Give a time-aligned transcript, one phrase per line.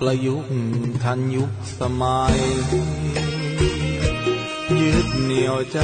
[0.00, 0.52] ประยุกต์
[1.02, 2.38] ทันยุคสมัย
[4.80, 5.80] ยึดเหนี่ยวใจ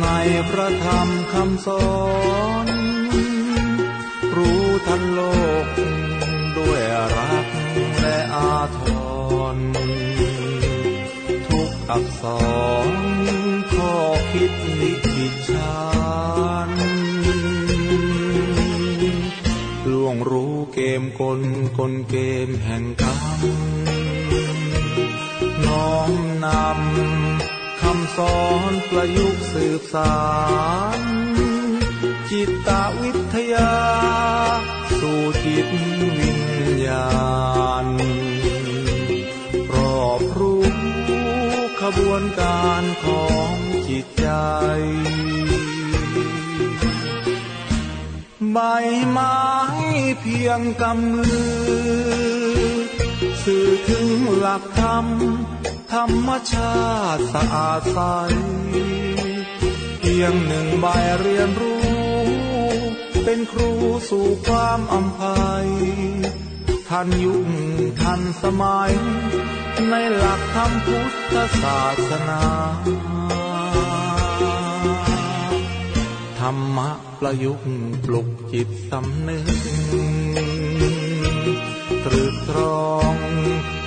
[0.00, 0.06] ใน
[0.48, 1.88] พระธรรมคำสอ
[2.66, 2.68] น
[4.36, 5.20] รู้ทันโล
[5.64, 5.66] ก
[6.56, 6.82] ด้วย
[7.16, 7.46] รัก
[8.00, 8.80] และอาท
[9.54, 9.56] ร
[11.48, 12.24] ทุกอักษ
[12.86, 12.94] ร
[13.72, 13.94] ข้อ
[14.32, 15.78] คิดลิขิตชา
[16.68, 16.99] น
[20.10, 21.40] วงรู้เกมกล
[21.78, 23.20] กลเกมแห่งกรรม
[25.66, 26.12] น้อม
[26.44, 30.18] นำคำสอนประยุกต์สืบสา
[30.98, 31.00] ร
[32.30, 32.68] จิตต
[33.00, 33.74] วิทยา
[34.98, 35.66] สู่จิต
[36.20, 36.42] วิญ
[36.86, 37.10] ญา
[37.84, 37.86] ณ
[39.74, 40.64] รอบรู้
[41.80, 43.52] ขบวนการของ
[43.88, 44.28] จิตใจ
[48.52, 48.58] ใบ
[49.10, 49.36] ไม้
[50.20, 52.30] เพียงกำมือ
[53.44, 55.06] สื่อถึงหลักธรรม
[55.92, 56.80] ธรรมชา
[57.16, 57.98] ติสะอาดใส
[60.00, 60.86] เพียงหนึ่งใบ
[61.20, 61.90] เรียนรู้
[63.24, 63.70] เป็นครู
[64.10, 65.68] สู่ความอำภัย
[66.88, 67.48] ทันยุค
[68.02, 68.92] ทันสมัย
[69.90, 72.42] ในหลักธรรมพุทธศาสนา
[76.50, 77.70] รรมะประยุกต์
[78.04, 79.46] ปลุกจิตสำนึก
[82.04, 83.14] ตรึกตรอง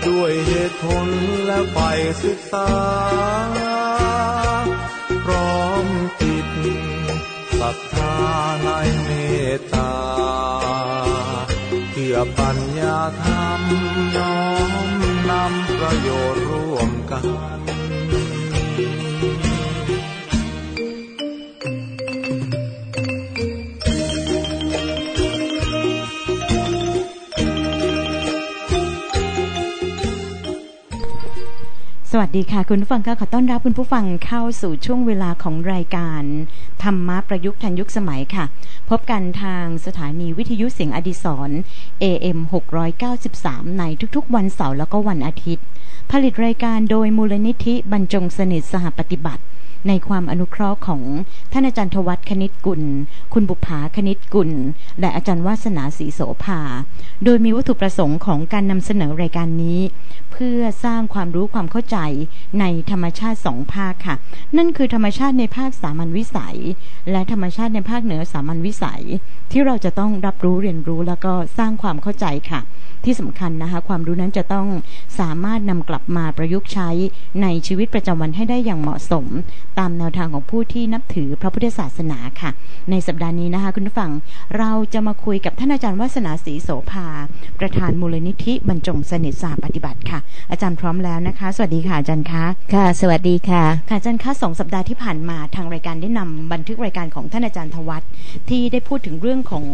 [0.08, 1.08] ด้วยเหตุผล
[1.45, 1.80] และไป
[2.23, 2.72] ศึกษา
[5.23, 5.86] พร้อม
[6.22, 6.47] จิต
[7.59, 8.16] ศรัทธา
[8.63, 8.69] ใน
[9.03, 9.09] เม
[9.52, 9.94] ตตา
[11.91, 13.62] เพื่อปัญญาธรรม
[14.16, 17.62] น้อมนำประโยชน์ร่วมกัน
[32.16, 36.24] สวัสดีค่ะ คุณผู้ฟังค่ะขอต้อนรับคุณผู้ฟังเข้าสู่ช่วงเวลาของรายการ
[36.84, 38.46] ธรรมะประยุกต์ทันยุคสมัยค่ะ
[38.90, 41.50] พบกันทางสถานีวิทยุเสียงอดิสร
[42.03, 42.40] AM
[43.09, 43.84] 693 ใน
[44.16, 45.66] ทุกๆ วันเสาร์แล้วก็วันอาทิตย์
[46.12, 49.44] ผลิตรายการโดยมูลนิธิบรรจงสนิทสหปฏิบัติ
[49.88, 51.02] ในความอนุเคราะห์ของ
[51.52, 52.81] ท่านอาจารย์ทวัตคณิตกุล
[53.34, 54.52] คุณบุภาคณิตกุล
[55.00, 56.62] และอาจารย์วาสนาศรีโสภา
[57.23, 59.79] โดยมีวัตถุประสงค์ของการนำเสนอรายการนี้
[60.33, 61.97] เพื่อสร้างความรู้ความเข้าใจ
[62.59, 64.16] ในธรรมชาติสองภาคค่ะ
[64.57, 66.57] นั่นคือธรรมชาติในภาคสามัญวิสัย
[67.11, 69.03] และธรรมชาติในภาคเหนือสามัญวิสัย
[69.51, 72.61] ที่เราจะต้องรับรู้เรียนรู้แล้วก็สร้างความเข้าใจค่ะ
[73.07, 74.67] ที่สำคัญนะคะ ความรู้นั้นจะต้อง
[75.19, 76.89] สามารถนำกลับมาประยุกต์ใช้
[77.41, 79.25] ในชีวิตประจำวันให้ได้อย่างเหมาะสม
[79.79, 82.49] ตามแนวทางของผู้ที่นับถือพระพุทธศาสนาค่ะ
[82.91, 84.11] ในสัปดาห์นี้นะคะคุณผู้ฟัง
[84.57, 87.07] เราจะมาคุยกับท่านอาจารย์วาสนาศรีโสภา
[87.59, 90.19] ประธานมูลนิธิบรรจงสนิทสหปฏิบัติค่ะ
[90.51, 98.03] อาจารย์พร้อมแล้วนะคะ สวัสดีค่ะอาจารย์คะค่ะ สวัสดีค่ะ ค่ะอาจารย์คะสองสัปดาห์ที่ผ่านมาทางรายการได้นำบันทึกรายการของท่านอาจารย์ทวัต
[98.50, 99.66] ที่ได้พูดถึงเรื่องของ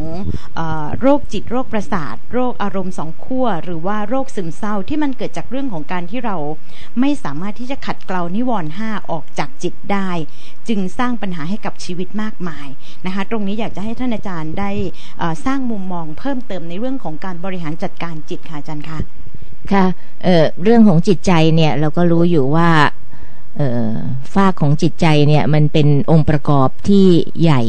[0.55, 6.37] เออโรคจิตโรคประสาท โรคอารมณ์สองขั้วหรือว่าโรคซึมเศร้าที่มันเกิดจากเรื่องของการที่เรา
[6.99, 10.09] ไม่สามารถที่จะขัดเกลานิวรณ์ห้าออกจากจิตได้
[10.67, 12.67] จึงสร้างปัญหาให้กับชีวิตมากมาย
[13.05, 14.71] นะคะตรงนี้อยากจะให้ท่านอาจารย์ได้
[15.19, 18.99] เอ่อสร้างมุมมองเพิ่มเติมในเรื่องของการบริหารจัดการจิตค่ะอาจารย์คะ
[19.73, 19.85] ค่ะ
[20.23, 22.69] เเรื่องของจิตใจเนี่ยเราก็รู้อยู่ว่า
[24.33, 27.05] ฝากของจิตใจเนี่ยมันเป็นองค์ประกอบที่
[27.41, 27.61] ใหญ่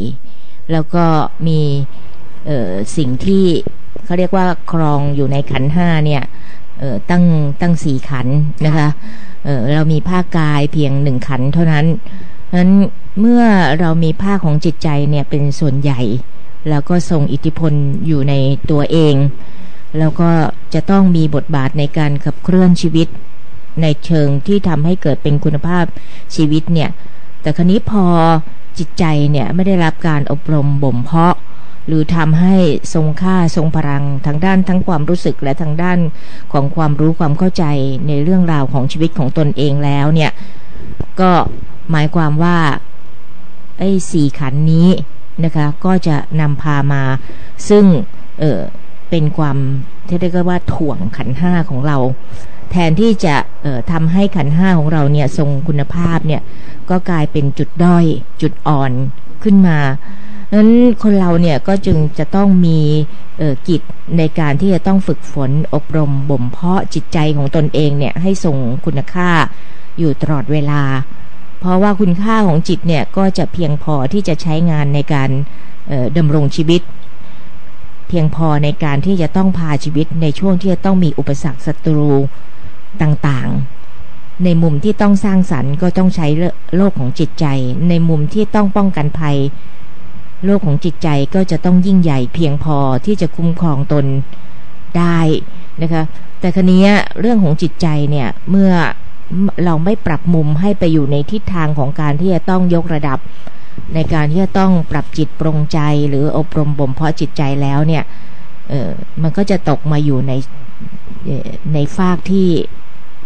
[0.72, 1.04] แล้วก็
[1.46, 1.60] มี
[2.96, 3.46] สิ่งที่
[4.04, 6.22] เขาเรียกว่าครองอยู่ในขันห้าเนี่ย
[7.10, 7.24] ตั้ง
[7.60, 8.26] ตั้งสี่ขัน
[8.66, 8.88] นะคะ
[9.44, 11.86] เเรามีภาคกายเพียงหนึ่งขันเท่านั้น
[12.56, 12.70] นั้น
[13.20, 13.42] เมื่อ
[13.80, 16.00] เรามีภาคของจิตใจเนี่ยเป็นส่วนใหญ่
[16.68, 17.72] แล้วก็ทรงอิทธิพล
[18.06, 18.34] อยู่ใน
[18.70, 19.14] ตัวเอง
[19.98, 20.30] แล้วก็
[20.74, 23.08] จะต้องมีบทบาทในการขับเคลื่อนชีวิต
[23.82, 25.84] ในเชิงที่ทำให้เกิดเป็นคุณภาพ
[26.34, 26.90] ชีวิตเนี่ย
[27.42, 28.04] แต่ครนี้พอ
[28.78, 31.36] จิตใจเนี่ยไม่ได้รับการอบรมบ่มเพาะ
[31.86, 32.56] หรือทำให้
[32.94, 35.98] ทรงค่าทรงพลังทางด้านทั้งความรู้สึกและทางด้าน
[36.52, 37.64] ของความรู้ความเข้าใจ
[38.08, 40.32] ในเรื่องราวของชีวิตของตนเองแล้วเนี่ย
[41.20, 41.30] ก็
[41.90, 42.58] หมายความว่า
[43.78, 44.88] ไอ้สี่ขันนี้
[45.44, 47.02] นะคะ ก็จะนำพามา
[47.68, 47.84] ซึ่ง
[48.40, 48.60] เออ
[49.10, 49.56] เป็นความ
[50.08, 51.98] ที่เรียกว่าถ่วงขันห้าของเรา
[52.70, 56.42] แทนที่จะเอ่อทำให้ขันห้าของเราเนี่ยทรงคุณภาพเนี่ย
[56.90, 58.04] ก็กลายเป็นจุดด้อย
[58.42, 58.92] จุดอ่อน
[59.42, 59.78] ขึ้นมา
[60.54, 60.72] นั้น
[61.02, 62.80] คนเราเนี่ยก็จึงจะต้องมี
[63.68, 63.82] กิจ
[64.18, 68.56] ในการที่จะต้องฝึกฝนอบรมบ่มเพาะจิตใจของตนเองเนี่ยให้ทรง
[68.86, 69.30] คุณค่า
[69.98, 70.82] อยู่ตลอดเวลา
[71.60, 75.30] เพราะว่าคุณค่าของจิตเนี่ยก็จะเพียงพอที่จะใช้งานในการ
[76.16, 76.80] ดำรงชีวิต
[78.10, 82.10] เพียงพอในการที่จะต้องพาชีวิตในช่วงที่จะต้องมีอุปสรรคศัตรู
[83.02, 86.26] ต่างๆ ในมุมที่ต้องสร้างสรรค์ก็ต้องใช้
[86.76, 87.46] โลกของจิตใจ
[87.88, 89.36] ในมุมที่ต้องป้องกันภัย
[90.44, 92.76] โลกของจิตใจก็จะต้องยิ่งใหญ่เพียงพอ
[93.06, 94.04] ที่จะคุ้มครองตน
[94.98, 95.20] ได้
[95.82, 96.02] นะคะ
[96.40, 96.86] แต่คนี้
[97.20, 98.72] เรื่องของจิตใจเนี่ยเมื่อ
[99.64, 103.18] เราไม่ปรับมุมให้ไปอยู่ในทิศทางของการที่จะต้องยกระดับ
[103.94, 105.78] ในการที่จะต้องปรับจิตปรงใจ
[106.08, 108.04] หรืออบรมบ่มเพาะจิตใจแล้วเนี่ย
[108.68, 108.90] เออ
[109.22, 110.32] มันก็จะตกมาอยู่ใน
[111.74, 112.48] ในฟากที่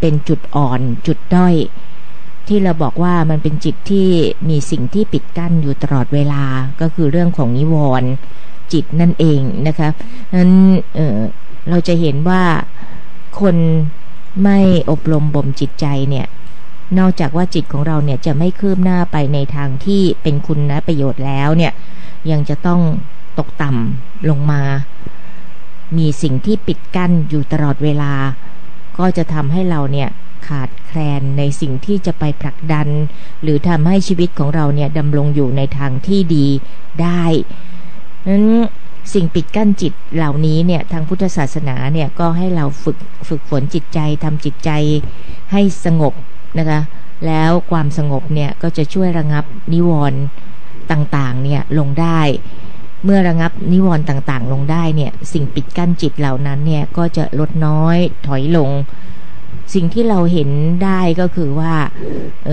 [0.01, 1.55] เป็นจุดอ่อนจุดด้อย
[2.49, 4.09] ที่เราบอกว่ามันเป็นจิตที่
[4.49, 6.45] มีสิ่งที่ปิดกั้นอยู่ตลอดเวลา
[6.81, 8.11] ก็คือเรื่องของนิวรณ์
[8.73, 9.89] จิตนั่นเองนะคะ
[10.35, 10.53] นั้น
[10.95, 12.43] เเราจะเห็นว่า
[13.41, 13.57] คน
[14.43, 14.59] ไม่
[14.91, 16.27] อบรมบ่มจิตใจเนี่ย
[16.99, 21.73] นอกจากว่าจิตของเราเนี่ยจะไม่คืบหน้าไปในทางที่เป็นคุณนะประโยชน์แล้วเนี่ย
[22.31, 22.81] ยังจะต้อง
[23.39, 24.63] ตกต่ำลงมา
[25.97, 28.13] มีสิ่งที่ปิดกั้นอยู่ตลอดเวลา
[28.99, 30.09] ก็จะทำให้เราเนี่ย
[30.47, 32.89] ขาดแคลนในสิ่งที่จะไปผลักดัน
[33.43, 36.47] หรือทำให้ชีวิตของเราเนี่ยดำรงอยู่ในทางที่ดี
[37.03, 37.25] ได้
[38.29, 38.47] นั้น
[39.15, 42.99] สิ่งปิดกั้นจิตเหล่านี้เนี่ยทางพุทธศาสนาเนี่ยก็ให้เราฝึก
[43.29, 44.71] ฝึกฝนจิตใจทำจิตใจ
[45.53, 46.15] ให้สงบ
[46.59, 46.81] นะคะ
[47.27, 50.21] แล้วความสงบเนี่ยก็จะช่วยระงับนิวรณ์
[50.93, 52.21] ต่างๆเนี่ยลงได้
[53.05, 58.71] เมื่อระงับนิวรณ์ต่างๆ ลงได้เนี่ยสิ่งปิดกั้นจิตเหล่านั้นเนี่ยก็จะลดน้อยถอยลง
[59.75, 60.51] สิ่งที่เราเห็น
[60.85, 61.75] ได้ก็คือว่า
[62.45, 62.49] เ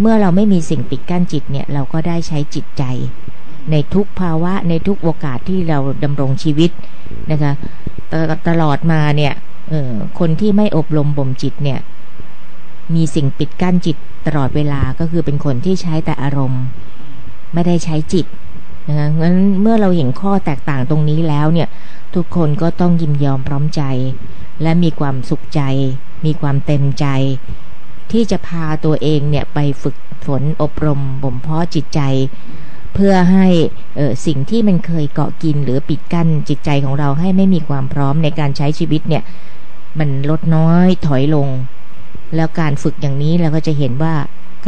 [0.00, 2.84] เมื่อเราไม่มีสิ่งปิดกั้นจิตเนี่ยเราก็ได้ใช้จิตใจ
[3.70, 6.70] ในทุกภาวะในทุกโอกาสที่เราดำรงชีวิต
[7.30, 7.52] นะคะ
[8.10, 8.14] ต
[8.48, 9.32] ตลอดมาเนี่ย
[10.18, 11.80] คนที่ไม่อบรมบ่มจิตเนี่ย
[12.94, 13.96] มีสิ่งปิดกั้นจิต
[14.26, 16.62] ตลอดเวลาก็คือเป็นคนที่ใช้แต่อารมณ์
[17.52, 18.26] ไม่ได้ใช้จิต
[18.88, 21.68] นะคะงั้นเมื่อเราเห็นข้อแตกต่างตรงนี้แล้วเนี่ย
[22.14, 23.82] ทุกคนก็ต้องยิมยอมพร้อมใจ
[24.62, 25.62] และมีความสุขใจ
[26.24, 27.06] มีความเต็มใจ
[28.12, 29.96] ที่จะพาตัวเองเนี่ยไปฝึก
[30.26, 32.00] ฝนอบรมบ่มเพาะจิตใจ
[32.94, 33.46] เพื่อให้
[34.26, 39.22] สิ่งที่มันเคยเกาะกินหรือปิดกั้นจิตใจของเราให้ไม่มีความพร้อมในการใช้ชีวิตเนี่ย
[39.98, 41.48] มันลดน้อยถอยลง
[42.34, 44.14] แล้วการฝึกอย่างนี้เราก็จะเห็นว่า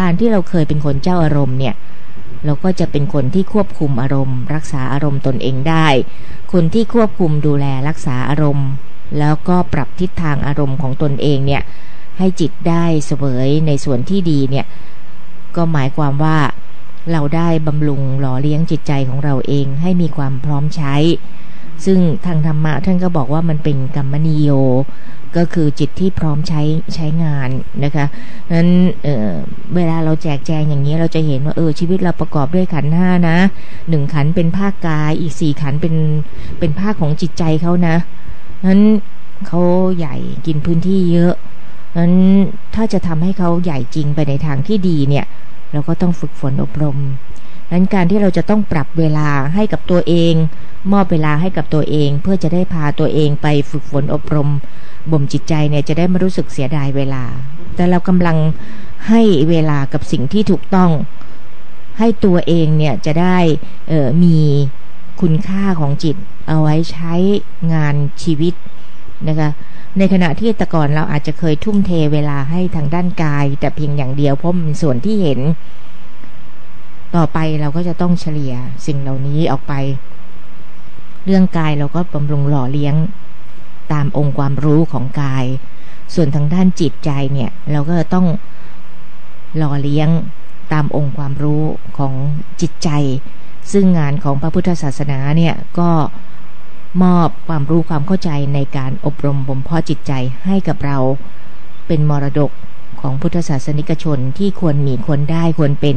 [0.01, 1.75] การที่เราเคยเป็นคนเจ้าอารมณ์เนี่ย
[2.45, 5.87] เราก็จะเป็นคนที่ควบคุมอารมณ์ รักษาอารมณ์ตนเองได้
[6.53, 8.69] คนที่ควบคุมดูแลรักษาอารมณ์
[9.19, 11.63] แล้วก็ปรับทิศทางอารมณ์ของตนเองเนี่ย
[12.19, 14.67] ให้จิตได้เสวยในส่วนที่ดีเนี่ย
[15.57, 16.39] ก็หมายความว่า
[17.13, 20.95] เราได้บำรุงหล่อเลี้ยงจิตใจของเราเองให้มีความพร้อมใช้
[21.85, 24.51] ซึ่งทางธรรมะท่านก็บอกว่ามันเป็นกรรมนิโย
[25.37, 26.63] ก็คือจิตที่พร้อมใช้
[26.95, 27.49] ใช้งาน
[27.85, 28.07] นะคะ
[28.53, 28.71] นั้น
[29.03, 33.39] เเวลาเราแจกแจงอย่างนี้เราจะเห็นว่าเออชีวิตเราประกอบด้วยขันห้านะ
[33.89, 35.95] หนึ่งขันเป็นภาคกาย อีกสี่ขันเป็น
[36.59, 37.97] เป็นภาคของจิตใจเขานะ
[38.67, 38.81] นั้น
[39.47, 39.61] เขา
[39.97, 40.17] ใหญ่
[40.47, 41.35] กินพื้นที่เยอะ
[41.99, 42.15] นั้น
[42.75, 45.27] ถ้าจะทำให้เขาใหญ่จริงไปในทางที่ดีเนี่ย
[45.73, 46.99] เราก็ต้องฝึกฝนอบรม
[47.73, 50.35] นั้นการที่เราจะต้องปรับเวลาให้กับตัวเอง
[50.93, 54.51] มอบเวลาให้กับตัวเอง เพื่อจะได้พาตัวเองไปฝึกฝนอบรม
[55.11, 57.25] บ่มจิตใจเนี่ยจะได้ไม่รู้สึกเสียดายเวลา
[57.75, 58.37] แต่เรากำลัง
[59.09, 60.91] ให้เวลากับสิ่งที่ถูกต้อง
[61.99, 63.39] ให้ตัวเองเนี่ยจะได้
[64.25, 64.39] มี
[65.21, 66.17] คุณค่าของจิต
[66.49, 67.15] เอาไว้ใช้
[67.73, 68.55] งานชีวิต
[69.29, 69.51] นะคะ
[69.99, 75.41] ในขณะที่แต่ก่อนเราอาจจะเคยทุ่มเทเวลาให้ทางด้านกาย แต่เพียงอย่างเดียวเพราะมันส่วนที่เห็น
[77.17, 78.55] ต่อไปเราก็จะต้องเฉลี่ย
[78.87, 79.73] สิ่งเหล่านี้ออกไป
[81.25, 82.95] เรื่องกายเราก็บำรุงหล่อเลี้ยง
[83.93, 85.45] ตามองค์ความรู้ของกาย
[86.15, 88.27] ส่วนทางด้านจิตใจเนี่ย เราก็ต้อง
[89.57, 90.09] หล่อเลี้ยง
[90.73, 91.63] ตามองค์ความรู้
[91.99, 92.13] ของ
[92.61, 92.91] จิตใจ
[93.73, 95.91] ซึ่งงานของพระพุทธศาสนาเนี่ยก็
[97.03, 100.13] มอบความรู้ความเข้าใจในการอบรมบ่มเพาะจิตใจ
[100.47, 100.99] ให้กับเรา
[101.87, 102.51] เป็นมรดก
[103.01, 105.97] ของพุทธศาสนิกชนที่ควรมีควรได้ควรเป็น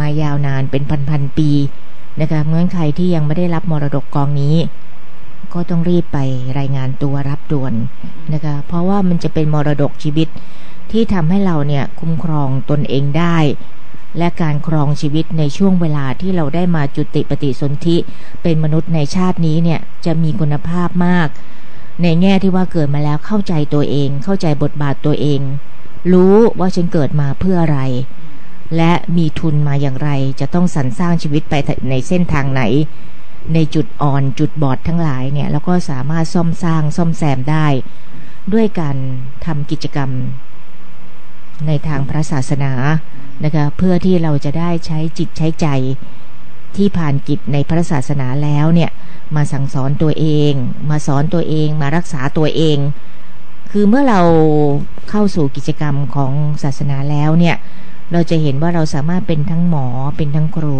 [0.00, 1.50] มายาวนานเป็นพันๆปี
[2.20, 4.56] นะคะเมื่อใครที่ยังไม่ได้รับมรดกกองนี้
[5.52, 6.18] ก็ต้องรีบไป
[6.58, 7.74] รายงานตัวรับด่วน
[8.32, 10.28] นะคะเพราะว่ามันจะเป็นมรดกชีวิต
[10.90, 13.38] ที่ทำให้เราเนี่ยคุ้มครองตนเองได้
[14.18, 17.96] และการครองชีวิตในช่วงเวลาที่เราได้มาจุติปฏิสนธิ
[18.42, 21.28] เป็นมนุษย์ในชาตินี้เนี่ยจะมีคุณภาพมาก
[22.02, 25.40] ในแง่ที่ว่าเกิดมาแล้วเข้าใจตัวเอง เข้าใจบทบาทตัวเอง
[26.12, 27.80] รู้ว่าฉันเกิดมาเพื่ออะไร
[28.76, 31.54] และมีทุนมาอย่างไร จะต้องสรรสร้างชีวิตไป
[31.90, 32.62] ในเส้นทางไหน
[33.54, 37.66] ในจุดอ่อนจุดบอดทั้งหลายเนี่ยแล้วก็สามารถซ่อมสร้างซ่อมแซมได้
[38.52, 38.96] ด้วยการ
[39.46, 40.10] ทำกิจกรรม
[41.66, 42.72] ในทางพระศาสนา
[43.44, 45.66] นะคะเพื่อที่เราจะได้ใช้จิตใช้ใจ
[46.76, 48.90] ที่ผ่านกิจในพระศาสนาแล้วเนี่ย
[49.36, 50.52] มาสั่งสอนตัวเอง
[50.90, 52.78] มาสอนตัวเองมารักษาตัวเอง
[53.70, 54.20] คือเมื่อเรา
[55.10, 57.56] เข้าสู่กิจกรรมของศาสนาแล้วเนี่ย
[58.12, 60.78] เราจะเห็นว่าเราสามารถเป็นทั้งหมอเป็นทั้งครู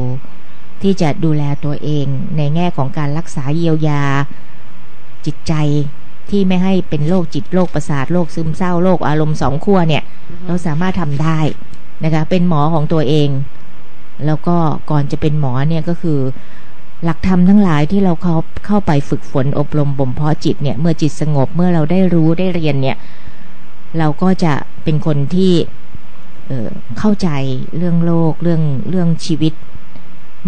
[0.83, 4.03] ที่จะดูแลตัวเองในแง่ของการรักษาเยียวยา
[5.27, 5.55] จิตใจ
[6.31, 10.03] ที่ไม่ให้เป็นโรคจิตโรคประสาทโรคซึมเศร้าโรคอารมณ์สองขั้วเนี่ย
[10.47, 11.39] เราสามารถทำได้
[12.05, 13.29] นะคะเป็นหมอของตัวเอง
[14.27, 14.57] แล้วก็
[14.91, 16.21] ก่อนจะเป็นหมอเนี่ยก็คือ
[17.05, 18.37] หลักธรรมทั้งหลายที่เราเข้า
[18.67, 22.97] เข้าไปฝึกฝนอบรมบ่มเพาะจิตเนี่ย เมื่อจิตสงบเมื่อเราได้รู้ได้เรียนเนี่ย
[23.99, 24.53] เราก็จะ
[24.85, 25.53] เป็นคนที่
[26.49, 27.29] เเข้าใจ
[27.77, 29.53] เรื่องโลกเรื่องเรื่องชีวิต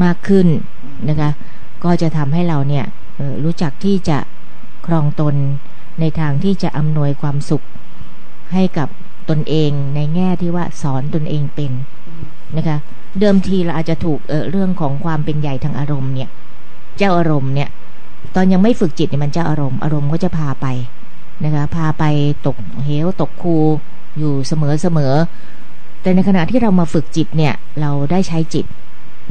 [0.04, 0.46] มากขึ้น
[1.08, 1.30] นะคะ
[1.84, 2.84] ก็จะทำให้เราเนี่ย
[3.44, 4.18] รู้จักที่จะ
[4.86, 5.34] ครองตน
[6.00, 7.64] ในทางที่จะอำนวยความสุข
[8.52, 8.88] ให้กับ
[9.30, 11.72] ตนเองในแง่ที่ว่าสอนตนเองเป็น
[12.56, 12.76] นะคะ
[13.20, 16.28] เดิมทีเราอาจจะถูกเเรื่องของความเป็นใหญ่ทางอารมณ์เนี่ย
[16.98, 17.68] เจ้าอารมณ์เนี่ย
[18.34, 20.66] ตอนยังไม่ฝึกจิตเนี่ยมันเจ้าอารมณ์อารมณ์ก็จะพาไป
[21.44, 22.04] นะคะ พาไป
[22.46, 23.56] ตกเหวตกคู
[24.18, 25.14] อยู่เสมอเสมอ
[26.04, 28.66] แต่ในขณะที่เรามาฝึกจิตเนี่ย เราได้ใช้จิต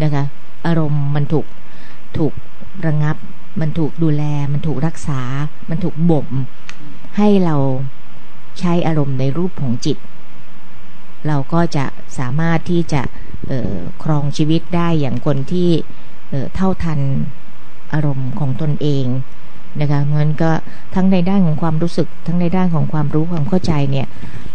[0.04, 0.24] นะคะ
[0.68, 1.46] อารมณ์มันถูก
[2.18, 2.34] ถูก
[2.86, 3.18] ระงงับ
[3.62, 5.22] มันถูกดูแล มันถูกรักษา
[5.70, 6.28] มันถูกบ่ม
[7.18, 7.56] ให้เรา
[8.60, 9.98] ใช้อารมณ์ในรูปของจิต
[11.28, 11.86] เราก็จะ
[12.18, 13.02] สามารถที่จะ
[14.04, 15.70] ครองชีวิตได้อย่างคนที่
[16.56, 17.00] เท่าทัน
[17.94, 19.06] อารมณ์ของตนเอง
[19.82, 20.52] นะคะมันก็
[20.96, 24.08] ทั้งในด้านของความรู้สึก ทั้งในด้านของความรู้ความเข้าใจเนี่ย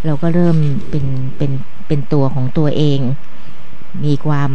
[0.06, 0.56] เราก็เริ่ม
[0.90, 1.04] เป็น
[1.38, 1.50] เป็น
[1.88, 3.00] เป็นตัวของตัวเอง
[4.04, 4.52] มีความ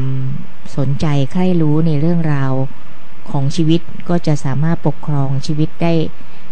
[0.77, 2.51] สนใจใคร่รู้ในเรื่องราว
[3.31, 5.93] ของชีวิตก็จะสามารถปกครองชีวิตได้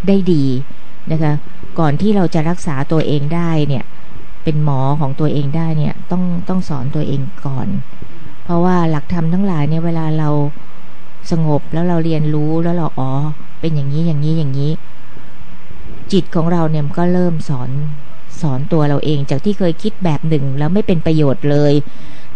[0.06, 0.44] ได้ดี
[1.12, 1.32] นะคะ
[1.78, 3.84] ก่อนที่เราจะรักษาตัวเองได้เนี่ย
[4.44, 7.68] เป็นหมอของตัวเองได้เนี่ยต้องต้องสอนตัวเองก่อน
[8.44, 10.28] เพราะว่าหลักธรรมทั้งหลายเนี่ยเวลาเรา
[11.30, 13.10] สงบแล้วเราเรียนรู้แล้วเราอ๋อ
[13.60, 14.72] เป็นอย่างนี้อย่างนี้อย่างนี้
[16.12, 17.70] จิตของเราเนี่ยก็เริ่มสอน
[18.40, 21.72] สอนตัวเราเองจากที่เคยคิดแบบหนึ่งแล้วไม่เป็นประโยชน์เลย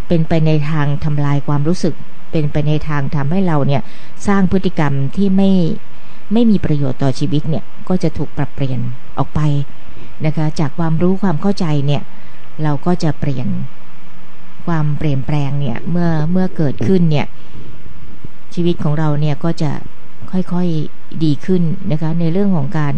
[0.09, 1.95] เป็นไปในทางทำลายความรู้สึก
[2.33, 3.83] เป็นไปในทางทำให้เราเนี่ย
[4.27, 5.51] สร้างพฤติกรรมที่ไม่
[6.33, 8.81] ไม่มีประโยชน์ต่อชีวิตเนี่ยก็จะถูกปรับเปลี่ยน
[9.19, 9.41] ออกไป
[10.27, 12.03] นะคะ จากความรู้ความเข้าใจเนี่ย
[12.63, 13.49] เราก็จะเปลี่ยน
[14.67, 17.27] ความเปลี่ยนแปลงเนี่ยเมื่อเมื่อเกิดขึ้นเนี่ย
[18.55, 19.71] ชีวิตของเราเนี่ยก็จะ
[20.33, 22.95] ค่อยๆดีขึ้นนะคะในเรื่องของการ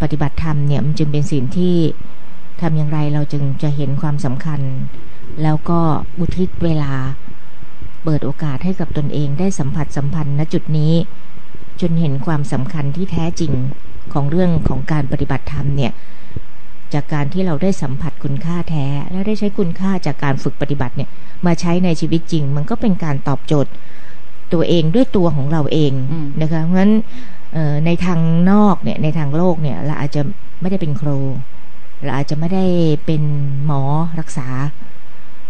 [0.00, 1.74] ปฏิบัติธรรมเนี่ยมันจึงเป็นสิ่งที่
[2.60, 4.60] ทำอย่างไรเราจึงจะเห็นความสำคัญ
[5.42, 5.80] แล้วก็
[6.18, 6.92] อุทิศเวลา
[8.04, 10.92] เปิดโอกาสให้กับตนเองได้สัมผัสสัมพันธ์ณจุดนี้
[11.80, 13.52] จนเห็นความสำคัญที่แท้จริง
[14.12, 15.92] ของเรื่องของการปฏิบัติธรรมเนี่ย
[16.94, 21.08] จากการที่เราได้สัมผัสคุณค่าแท้ และได้ใช้คุณค่าจากการฝึกปฏิบัติเนี่ย
[21.46, 23.72] มาใช้ในชีวิตจริง มันก็เป็นการตอบโจทย์
[24.52, 25.92] ตัวเองด้วยตัวของเราเอง
[26.42, 26.92] นะคะเพราะฉะนั้น
[27.86, 28.20] ในทาง
[28.50, 30.22] นอกเนี่ยในทางโลกเนี่ยเราอาจจะ
[30.60, 31.18] ไม่ได้เป็นครู
[32.04, 32.64] เราอาจจะไม่ได้
[33.06, 33.22] เป็น
[33.66, 33.82] หมอ
[34.20, 34.48] รักษา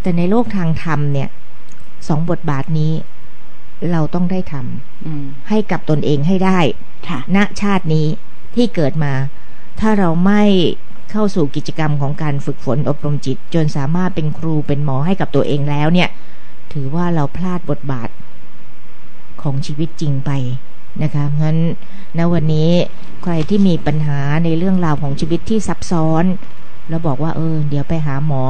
[0.02, 1.28] แต่ในโลกทางธรรมเนี่ย
[2.08, 2.92] สองบทบาทนี้
[3.92, 6.58] เราต้องได้ทำให้กับตนเองให้ได้
[7.36, 8.06] ณชาตินี้
[8.54, 9.12] ที่เกิดมา
[9.80, 10.42] ถ้าเราไม่
[11.10, 16.08] เข้าสู่กิจกรรมของการฝึกฝนอบรมจิต จนสามารถเป็นครูเป็นหมอให้กับตัวเองแล้วเนี่ย
[16.72, 18.08] ถือว่าเราพลาดบทบาท
[19.42, 20.30] ของชีวิตจริงไป
[21.02, 21.56] นะคะงั้น
[22.18, 22.70] ณวันนี้
[23.22, 26.24] ใครที่มีปัญหาในเรื่องราวของชีวิตที่ซับซ้อน
[26.88, 28.44] แล้วบอกว่าเออ เดี๋ยวไปหาหมอ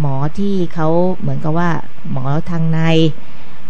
[0.00, 1.70] หมอที่เขาเหมือนกับว่า
[2.12, 2.80] หมอทางใน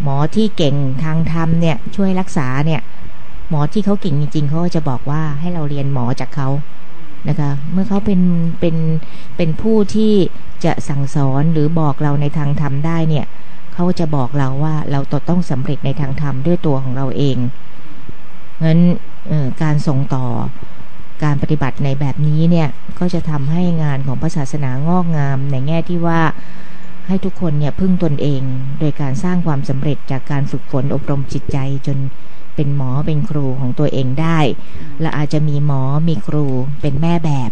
[0.02, 2.80] หมอที่เก่งทางธรรมเนี่ย ช่วยรักษาเนี่ย
[3.50, 6.48] หมอที่เขาเก่งจริงๆเขาจะบอกว่าให้เราเรียนหมอจากเขา
[7.28, 8.20] นะคะเมื่อเขาเป็น
[8.60, 8.76] เป็น
[9.36, 10.12] เป็นผู้ที่
[10.64, 13.26] จะสั่งสอนหรือบอกเราในทางธรรมได้เนี่ย
[13.74, 17.36] เขาจะบอกเราว่าเราต้องสำเร็จในทางธรรมด้วยตัวของเราเอง
[18.64, 18.80] งั้น
[19.62, 20.26] การส่งต่อ
[21.24, 22.68] การปฏิบัติในแบบนี้เนี่ย
[22.98, 26.20] ก็จะทำให้งานของพระศาสนางอกงามในแง่ที่ว่า
[27.06, 28.42] ให้ทุกคนเนี่ยพึ่งตนเอง
[28.80, 31.98] โดยการสร้างความสำเร็จจากการฝึกฝนอบรมจิตใจจน
[32.54, 34.38] เป็นหมอเป็นครูของตัวเองได้
[35.00, 36.46] และอาจจะมีหมอมีครู
[36.80, 37.50] เป็นแม่แบบ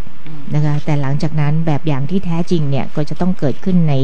[0.54, 3.94] นะคะแต่หลังจากนั้นแบบอย่างที่แท้จริงเนี่ยก็จะต้องเกิดขึ้นใน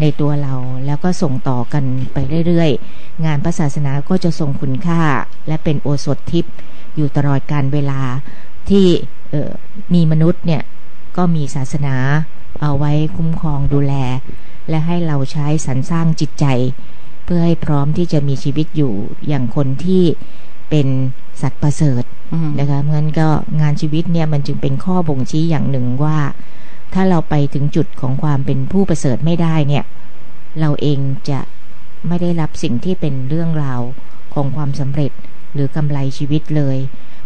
[0.00, 0.54] ในตัวเรา
[0.86, 2.16] แล้วก็ส่งต่อกันไป
[2.46, 5.02] เรื่อยๆ งานพระศาสนาก็จะทรงคุณค่า
[5.48, 6.54] และเป็นโอสถทิพย์
[6.96, 8.00] อยู่ตลอดการเวลา
[8.70, 8.86] ที่
[9.94, 10.62] มีมนุษย์เนี่ย
[11.16, 11.96] ก็มีศาสนา
[12.62, 13.94] เอาไว้คุ้มครองดูแล
[14.68, 16.46] และให้เราใช้สรรสร้างจิตใจ
[17.24, 18.92] เพื่อให้พร้อมที่จะมีชีวิตอยู่
[19.28, 20.04] อย่างคนที่
[20.70, 20.86] เป็น
[21.42, 22.04] สัตว์ประเสริฐ
[22.60, 23.28] นะคะเพราะฉะนั้นก็
[23.60, 26.18] งานชีวิตเนี่ยมันจึงเป็นข้อบ่งชี้อย่างหนึ่งว่า
[26.94, 29.84] ถ้าเราไปถึงจุดของความเป็นผู้ประเสริฐไม่ได้เนี่ย
[30.60, 30.98] เราเอง
[31.30, 31.40] จะ
[32.08, 33.80] ไม่ได้รับสิ่งที่เป็นเรื่องราว
[34.34, 35.12] ของความสำเร็จ
[35.54, 36.78] หรือกำไรชีวิตเลย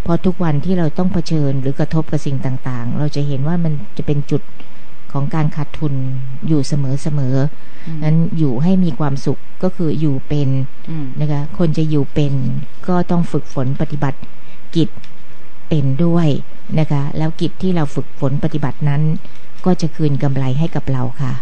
[0.03, 4.43] เพราะทุกวันที่เราต้องเผชิญหรือกระทบกับสิ่งต่างๆ เราจะเห็นว่ามันจะเป็นจุด
[5.13, 5.95] ของการขาดทุน
[6.49, 10.49] อยู่เสมอๆนั้นอยู่ให้มีความสุขก็คืออยู่เป็น
[11.21, 12.35] นะคะ คนจะอยู่เป็น
[12.89, 14.19] ก็ต้องฝึกฝนปฏิบัติ
[14.77, 14.89] กิจ
[15.69, 16.29] เป็นด้วย
[16.79, 19.03] นะคะ แล้วกิจที่เราฝึกฝนปฏิบัตินั้น
[19.65, 21.33] ก็จะคืนกำไรให้กับเราค่ะ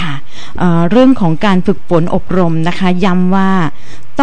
[0.00, 0.14] ค่ะ
[0.58, 3.50] เเรื่องของการฝึกฝนอบรมนะคะ ย้ำว่า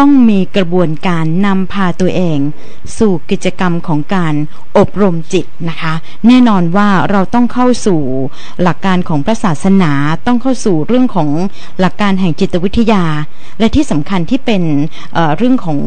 [0.02, 2.38] ้องมีกระบวนการนำพาตัวเอง
[2.98, 4.34] สู่กิจกรรมของการ
[4.78, 5.94] อบรมจิตนะคะ
[6.26, 8.00] แน่นอนว่าเราต้องเข้าสู่
[8.62, 9.92] หลักการของพระศาสนา
[10.26, 11.28] ต้องเข้าสู่เรื่องของ
[11.80, 13.04] หลักการแห่งจิตวิทยา
[13.58, 14.62] และที่สำคัญที่เป็น
[15.14, 15.78] เเรื่องของ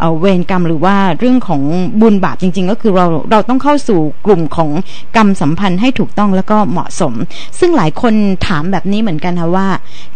[0.00, 1.62] เอเวรกรรมหรือว่าเรื่องของ
[2.00, 4.70] บุญบาปจริง ๆ ก็คือเราเราต้องเข้าสู่กลุ่มของ
[5.16, 7.12] กรรมสัมพันธ์ให้ถูกต้องแล้วก็เหมาะสม
[7.58, 8.14] ซึ่งหลายคน
[8.46, 9.68] ถามแบบนี้เหมือนกันค่ะว่า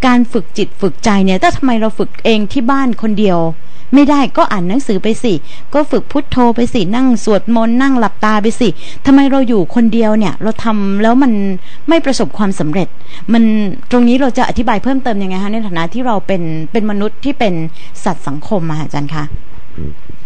[0.06, 3.38] การฝึกจิตฝึกใจเนี่ยแต่ทำไมเราฝึกเองที่บ้านคนเดียว
[3.94, 5.32] ไม่ได้ก็อ่านหนังสือไปสิ
[5.74, 8.68] ก็ฝึกพุทโธไปสินั่งสวดมนต์นั่งหลับตาไปสิ
[9.06, 11.32] ทำไมเราอยู่คนเดียวเนี่ย เราทำแล้วมัน
[11.88, 12.88] ไม่ประสบความสำเร็จ
[13.32, 13.42] มัน
[13.90, 17.54] ตรงนี้เราจะอธิบายเพิ่มเติมยังไงคะในฐานะที่เราเป็นเป็นมนุษย์ที่เป็น
[18.04, 19.24] สัตว์สังคมมาอาจารย์คะ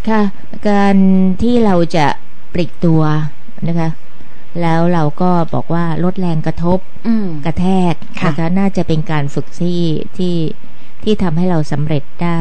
[0.09, 0.23] ค่ะ
[0.69, 0.97] การ
[1.43, 2.07] ที่เราจะ
[2.55, 3.03] ปลิกตัว
[3.69, 3.89] นะคะ
[4.61, 6.79] แล้วเราก็บอกว่าลดแรงกระทบ
[7.47, 7.95] กระแทก
[8.27, 9.83] นะคะน่าจะเป็นการฝึกที่
[10.17, 10.37] ที่
[11.03, 12.39] ที่ทำให้เราสำเร็จได้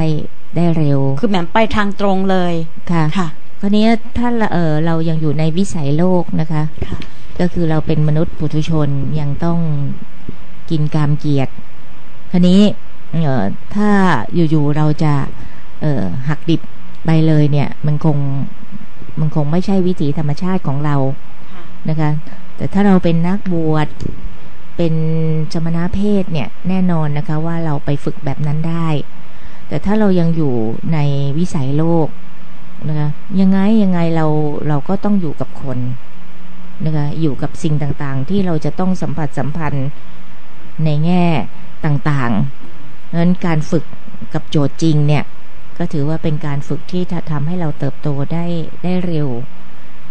[0.56, 2.54] ได้เร็ว คือแหมไปทางตรงเลย
[2.92, 3.28] ค่ะค่ะ
[3.60, 3.86] คราวนี้
[4.18, 6.98] ถ้าเออเรายังอยู่ในวิสัยโลกนะคะคะ
[7.40, 8.90] ก็คือเราเป็นมนุษย์ปุถุชน
[9.20, 9.60] ยังต้อง
[10.70, 11.54] กินกามเกียรติ
[12.32, 12.62] คราวนี้
[13.12, 13.44] เออ
[13.76, 13.90] ถ้า
[14.50, 15.14] อยู่ๆเราจะ
[15.82, 16.62] เออหักดิบ
[17.06, 18.18] ไปเลยเนี่ย มันคง
[19.20, 20.96] มันคงไม่ใช่วิถีธรรมชาติของเรา
[21.90, 22.12] นะคะ
[22.56, 23.88] แต่ถ้าเราเป็นนักบวช
[24.78, 24.94] เป็น
[25.54, 28.88] สมณเพศเนี่ยแน่นอนนะคะว่าเราไปฝึกแบบนั้นได้
[29.68, 30.54] แต่ถ้าเรายังอยู่
[30.94, 31.00] ใน
[31.38, 32.08] วิสัยโลก
[32.90, 34.26] นะคะยังไงยังไงเรา
[34.68, 35.80] เราก็ต้องอยู่กับคน
[36.86, 39.88] นะคะอยู่กับสิ่งต่างๆ ที่เราจะต้องสัมผัสสัมพันธ์
[40.86, 41.26] ในแง่
[41.86, 43.86] ต่างๆนั้นการฝึก
[44.34, 45.24] กับโจทย์จริงเนี่ย
[45.78, 48.46] ก็ถือว่าเป็นการฝึกที่ทำให้เราเติบโตได้
[48.84, 49.28] ได้เร็ว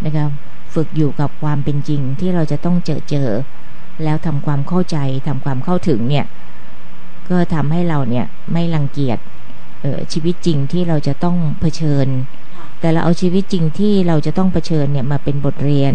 [0.04, 0.26] นะคะ
[0.74, 3.28] ฝึกอยู่กับความเป็นจริงที่เราจะต้องเจอเจอ
[4.04, 4.96] แล้วทำความเข้าใจ
[5.28, 6.26] ทำความเข้าถึงเนี่ย
[7.28, 9.18] ก็ทำให้เราเนี่ยไม่รังเกียจ
[10.12, 12.06] ชีวิตจริงที่เราจะต้องเผชิญ
[12.80, 15.94] แต่เราเอาชีวิตจริงที่เราจะต้องเผชิญเนี่ยมาเป็นบทเรียน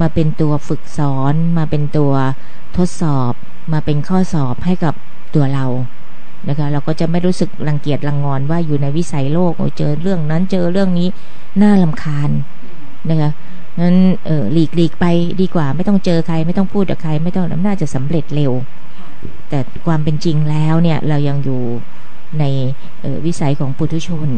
[0.00, 2.12] มาเป็นตัวฝึกสอน มาเป็นตัว
[2.76, 3.32] ทดสอบ
[3.72, 4.94] มาเป็นข้อสอบให้กับ
[5.34, 5.66] ตัวเรา
[6.48, 11.08] นะคะเราก็จะไม่รู้สึกรังเกียจรังงอนว่าอยู่ในวิสัยโลกเจอเรื่องนั้นเจอเรื่องนี้
[11.62, 12.30] น่าลำคาญ
[13.10, 13.30] นะคะ
[13.80, 15.06] นั้นเออหลีกหลีกไป
[15.40, 18.52] ดีกว่า ไม่ต้องเจอใคร ไม่ต้องพูดกับใคร ไม่ต้องน่าจะสำเร็จเร็ว
[19.48, 21.62] แต่ความเป็นจริงแล้วเนี่ยเรายังอยู่
[22.40, 22.44] ใน
[23.26, 24.28] วิสัยของปุถุชน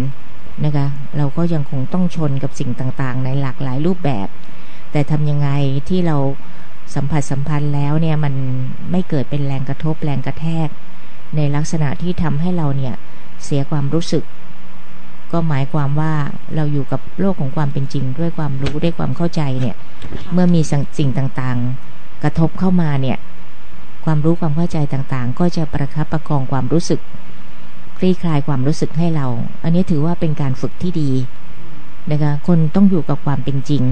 [0.65, 4.29] นะคะเราก็ยังคงต้องชนกับสิ่งต่างๆ ในหลากหลายรูปแบบ
[4.93, 5.49] แต่ทำยังไง
[5.89, 6.17] ที่เรา
[6.95, 8.35] สัมผัสสัมพันธ์แล้วเนี่ยมัน
[8.91, 10.69] ไม่เกิดเป็นแรงกระทบแรงกระแทก
[11.37, 12.95] ในลักษณะที่ทำให้เราเนี่ย
[13.45, 14.25] เสียความรู้สึก
[15.33, 16.13] ก็หมายความว่า
[16.55, 19.77] เราอยู่กับโลกของความเป็นจริง ด้วยความรู้ด้วยความเข้าใจเนี่ย
[20.33, 20.61] เมื่อมี
[20.99, 23.19] สิ่งต่างๆ กระทบเข้ามาเนี่ย
[24.05, 27.01] ความรู้ความเข้าใจต่างๆ ก็จะประคับประคองความรู้สึก
[27.99, 29.27] คลี่คลายความรู้สึกให้เรา
[29.63, 31.11] อันนี้ถือว่าเป็นการฝึกที่ดี
[32.11, 33.83] นะคะคนต้องอยู่กับความเป็นจริง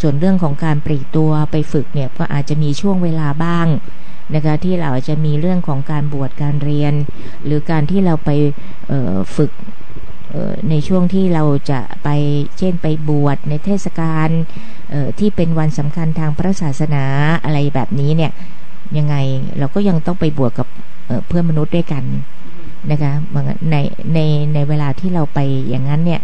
[0.00, 3.66] ส่วนเรื่องของการปรีตัวไปฝึกเนี่ยก็อาจจะมีช่วงเวลาบ้าง
[4.34, 6.94] นะคะที่เราจะมีเรื่องของการบวชการเรียน
[7.44, 8.30] หรือการที่เราไป
[9.36, 9.50] ฝึก
[10.70, 12.08] ในช่วงที่เราจะไป
[12.58, 14.28] เช่นไปบวชในเทศกาล
[15.18, 17.04] ที่เป็นวันสำคัญทางพระศาสนา
[17.44, 18.32] อะไรแบบนี้เนี่ย
[18.98, 19.14] ยังไง
[19.58, 20.66] เราก็ยังต้องไปบวชกับ
[21.26, 22.04] เพื่อนมนุษย์ด้วยกัน
[22.90, 23.12] นะคะ
[23.70, 23.76] ใน
[24.14, 24.18] ใน
[24.54, 26.20] ในเวลาที่เราไปอย่างนั้นเนี่ย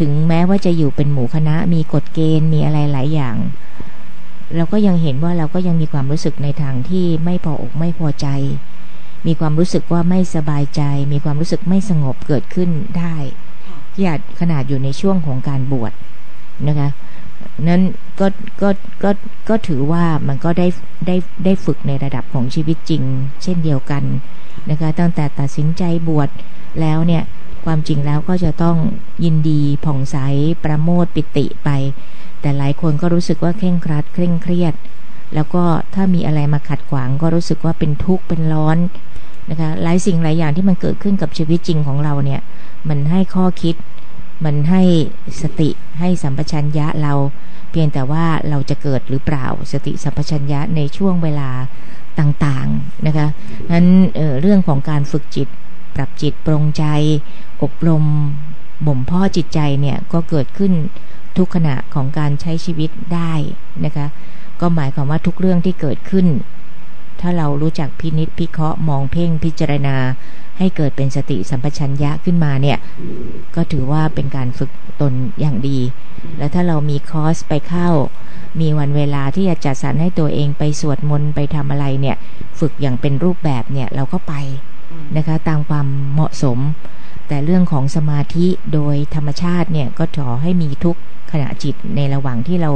[0.00, 3.36] ถึงแม้ว่าจะอยู่เป็นหมู่คณะ มีกฎเกณฑ์มีอะไรหลายอย่าง
[4.56, 8.26] เราก็ยังเห็นว่าเราก็ยังมีความรู้สึกในทางที่ไม่พออกไม่พอใจ
[9.26, 13.16] มีความรู้สึกว่าไม่สบายใจ มีความรู้สึกไม่สงบเกิดขึ้นได้
[13.94, 15.92] ที่อาจขนาดอยู่ในช่วงของการบวช
[16.68, 16.88] นะคะ
[17.68, 17.82] นั้น
[18.20, 18.26] ก็
[18.62, 18.70] ก็
[19.04, 19.10] ก็
[19.48, 20.66] ก็ถือว่ามันก็ได้
[21.06, 23.02] ได้ได้ฝึกในระดับของชีวิตจริง
[23.42, 24.04] เช่นเดียวกัน
[24.70, 26.28] นะคะตั้งแต่ตัดสินใจบวช
[26.80, 27.22] แล้วเนี่ย
[27.64, 28.76] ความจริงแล้วก็จะต้อง
[29.24, 30.16] ยินดีผ่องใส
[30.64, 31.70] ประโมทปิติไป
[32.40, 34.74] แต่หลายคนก็รู้สึกว่าเคร่งครัดเคร่งเครียด
[35.34, 35.62] แล้วก็
[35.94, 38.78] ถ้ามีอะไรมาขัดขวางก็รู้สึกว่าเป็นทุกข์เป็นร้อน
[39.50, 42.40] นะคะหลายสิ่งหลายอย่างที่มันเกิดขึ้นกับชีวิตจริงของเราเนี่ย
[42.88, 43.74] มันให้ข้อคิด
[44.44, 44.82] มันให้
[45.42, 47.14] สติให้สัมปชัญญะเรา
[47.70, 51.50] เพียงแต่ว่าเราจะเกิดหรือเปล่าสติสัมปชัญญะในช่วงเวลา
[52.18, 53.26] ต่างๆนะคะ
[53.72, 53.86] นั้น
[54.16, 55.48] เเรื่องของการฝึกจิต
[55.94, 56.84] ปรับจิตปรงใจ
[57.62, 58.04] อบรม
[58.86, 60.72] บ่มพ่อจิตใจเนี่ยก็เกิดขึ้น
[61.36, 63.32] ทุกขณะของการใช้ชีวิตได้
[63.84, 64.06] นะคะ
[64.60, 66.26] ก็หมายความว่าทุกเรื่องที่เกิดขึ้น
[67.20, 69.96] ถ้าเรารู้จักพินิษพิเคราะห์มองเพ่งพิจารณา
[70.58, 72.78] ให้เกิดเป็นสติสัมปชัญญะขึ้นมาเนี่ย
[73.56, 75.78] ก็ถือว่าเป็นการฝึกตนอย่างดี
[76.38, 77.88] แล้วถ้าเรามีคอร์สไปเข้า
[78.60, 82.16] มีวันเวลาที่จะจัดสรรให้ตัวเองไปสวดมนต์ไปทำอะไรเนี่ย
[82.58, 84.34] ฝึกอย่างเป็นรูปแบบเนี่ยเราก็ไป
[85.16, 86.58] นะคะ ตามความเหมาะสม
[87.28, 90.96] แต่เรื่องของสมาธิโดยธรรมชาติเนี่ยก็ขอให้มีทุก
[91.32, 92.70] ขณะจิตในระหว่างที่เรา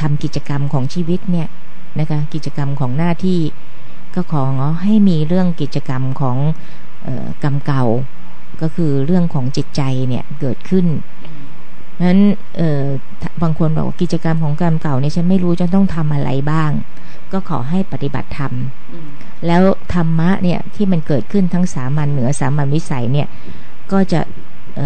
[0.00, 1.48] ทำกิจกรรมของชีวิตเนี่ย
[1.98, 3.40] นะคะกิจกรรมของหน้าที่
[4.14, 4.42] ก็ขอ
[4.82, 6.36] ให้มีเรื่องกิจกรรมของ
[7.42, 7.84] กรรมเก่า
[8.60, 10.86] ก็คือเรื่องของจิตใจเนี่ยเกิดขึ้น
[12.02, 12.20] นั้น
[13.42, 16.70] บางคนบอกว่ากิจกรรมของกรรมเก่าเนี่ยฉันไม่รู้จะต้องทำอะไรบ้าง
[17.32, 18.52] ก็ขอให้ปฏิบัติธรรม
[19.46, 19.62] แล้ว
[19.94, 23.28] ธรรมะเนี่ยที่มันเกิดขึ้นทั้งสามัญเหนือสามัญวิสัยเนี่ย
[23.92, 24.20] ก็จะ
[24.76, 24.78] เ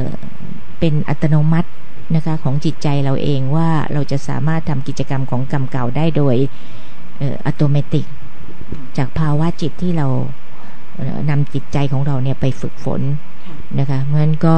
[0.78, 1.68] เป็นอัตโนมัติ
[2.14, 6.36] นะคะของจิตใจเราเองว่าเราจะสามารถทำกิจกรรมของกรรมเก่าได้โดย
[7.46, 8.02] อัตโนมัติ
[8.96, 10.06] จากภาวะจิตที่เรา
[11.30, 13.00] นำจิตใจของเราเนี่ยไปฝึกฝน
[13.78, 14.56] นะคะเพราะฉะนั้นก็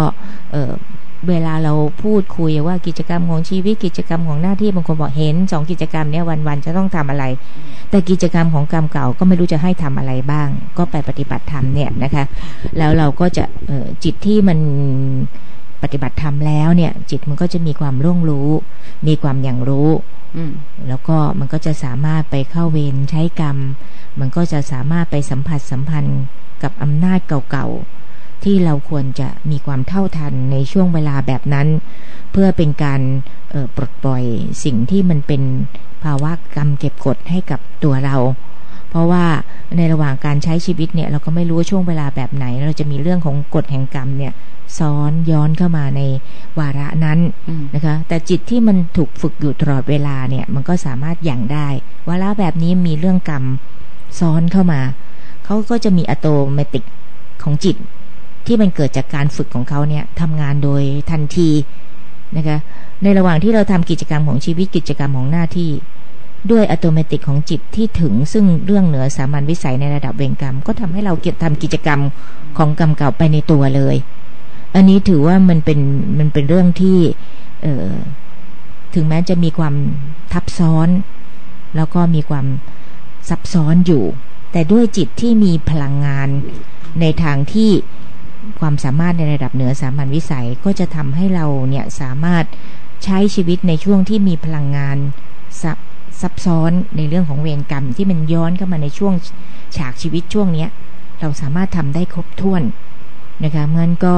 [1.28, 7.24] เวลาเราพูดคุยว่ากิจกรรมของชีวิตกิจกรรมของหน้าที่บางคนบอกเห็นสองกิจกรรมเนี้ยวันๆจะต้องทำอะไร
[7.90, 12.24] แต่กิจกรรมของกรรมเก่าก็ไม่รู้จะให้ทำอะไรบ้าง ก็ไปปฏิบัติธรรมเนี่ยนะคะ
[12.78, 13.44] แล้วเราก็จะ
[14.04, 14.58] จิตที่มัน
[15.84, 18.48] ปฏิบัติธรรมแล้วเนี่ย จิตมันก็จะมีความร่วงรู้
[19.06, 19.90] มีความอย่างรู้
[20.88, 23.56] แล้วก็มันก็จะสามารถไปเข้าเวรใช้กรรม
[24.20, 26.20] มันก็จะสามารถไปสัมผัสสัมพันธ์
[26.62, 27.18] กับอำนาจ
[27.50, 31.68] เก่าๆ ที่เราควรจะมีความเท่าทันในช่วงเวลาแบบนั้น
[32.32, 33.00] เพื่อเป็นการ
[33.76, 34.24] ปลดปล่อย
[34.64, 35.42] สิ่งที่มันเป็น
[36.04, 38.16] ภาวะกรรมเก็บกดให้กับตัวเรา
[38.94, 39.26] เพราะว่า
[39.76, 44.32] ในระหว่างการใช้ชีวิตเนี่ยเราก็ไม่รู้ว่าช่วงเวลาแบบไหน เราจะมีเรื่องของกฎแห่งกรรมเนี่ย
[44.78, 46.02] ซ้อนย้อนเข้ามาใน
[46.58, 47.18] วาระนั้น
[47.74, 51.68] นะคะ แต่จิตที่มันถูกฝึกอยู่ตลอดเวลาเนี่ย มันก็สามารถอย่างได้
[52.08, 53.44] วาระแบบนี้มีเรื่องกรรม
[54.20, 54.80] ซ้อนเข้ามา
[55.44, 56.80] เขาก็จะมีอัตโนมัติ
[57.42, 57.76] ของจิต
[58.46, 61.50] ที่มันเกิดจากการฝึกของเขาเนี่ยทำงานโดยทันที
[62.36, 62.58] นะคะ
[63.02, 65.70] ในระหว่างที่เราทำกิจกรรมของชีวิตกิจกรรมของหน้าที่
[66.50, 72.00] ด้วยอัตโนมัติของจิตที่ถึงซึ่งเรื่องเหนือสามัญวิสัยในระดับเวงกรรม ก็ทำให้เราเก็บทำกิจกรรม
[72.58, 73.96] ของกรรมเก่าไปในตัวเลย
[74.74, 75.80] อันนี้ถือว่ามันเป็น
[76.18, 76.98] มันเป็นเรื่องที่
[77.62, 77.92] เออ
[78.94, 79.74] ถึงแม้จะมีความ
[80.32, 80.88] ทับซ้อน
[81.76, 82.46] แล้วก็มีความ
[83.28, 84.04] ซับซ้อนอยู่
[84.52, 86.28] แต่ด้วยจิตที่มีพลังงาน
[87.00, 87.70] ในทางที่
[88.60, 92.44] ความสามารถในระดับเหนือสามัญวิสัยก็จะทำให้เราเนี่ยสามารถ
[93.04, 94.96] ใช้ชีวิตในช่วงที่มีพลังงาน
[96.20, 99.14] ซับซ้อนในเรื่องของเวรกรรมที่มันย้อนเข้ามาในช่วง
[99.76, 100.68] ฉากชีวิตช่วงเนี้ย
[101.20, 102.62] เราสามารถทำได้ครบถ้วน
[103.44, 104.16] นะคะเมันก็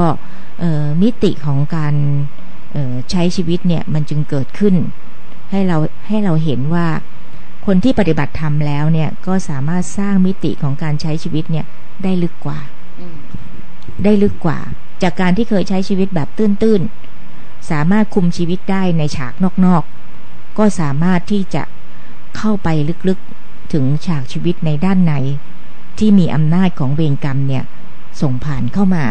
[1.01, 1.95] มิติของการ
[3.11, 4.75] ใช้ชีวิตเนี่ยมันจึงเกิดขึ้น
[5.51, 6.87] ให้เราให้เราเห็นว่า
[7.65, 11.65] คนที่ปฏิบัติธรรมแล้วเนี่ยก็สามารถสร้างมิติของการใช้ชีวิตเนี่ย
[12.03, 12.59] ได้ลึกกว่า
[14.03, 14.59] ได้ลึกกว่า
[15.03, 19.33] จากการที่เคยใช้ชีวิตแบบตื้นๆสามารถคุมชีวิตได้ในฉาก
[19.65, 21.63] นอกๆก็สามารถที่จะ
[22.37, 22.67] เข้าไป
[23.07, 25.13] ลึกๆถึงฉากชีวิตในด้านไหน
[25.99, 27.63] ที่มีอำนาจของเวรกรรมเนี่ย
[28.21, 29.05] ส่งผ่านเข้ามา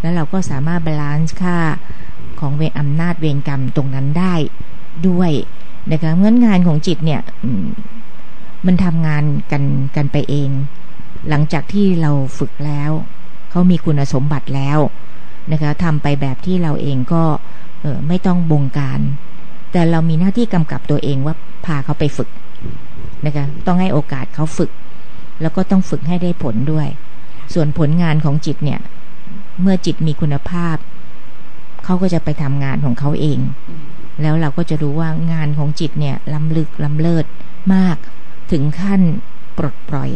[0.00, 1.58] แล้วเราก็สามารถ balance ค่า
[2.40, 4.34] ของเวรอำนาจเวรกรรมตรงนั้นได้
[5.08, 5.32] ด้วย
[5.90, 7.20] นะคะเงื่อนงานของจิตเนี่ย
[8.66, 9.64] มันทำงานกัน
[9.96, 10.50] กันไปเอง
[11.28, 12.90] หลังจากที่เราฝึกแล้ว
[13.50, 14.78] เขามีคุณสมบัติแล้ว
[15.52, 17.22] นะคะทำไปแบบที่เราเองก็
[18.08, 19.00] ไม่ต้องบงการ
[19.72, 21.34] แต่เรามีหน้าที่กำกับตัวเองว่า
[21.66, 22.28] พาเขาไปฝึก
[23.26, 24.70] นะคะต้องให้โอกาสเขาฝึก
[25.42, 26.88] แล้วก็ต้องฝึกให้ได้ผลด้วย
[27.54, 28.80] ส่วนผลงานของจิตเนี่ย
[29.60, 30.76] เมื่อจิตมีคุณภาพ
[31.84, 33.38] เขาก็จะไปทำงานของเขาเอง
[34.22, 37.26] แล้วเราก็จะรู้ว่างานของจิตเนี่ยล้ำลึกล้ำเลิศ
[37.74, 37.96] มาก
[38.52, 39.02] ถึงขั้น
[39.58, 40.10] ปลดปล่อย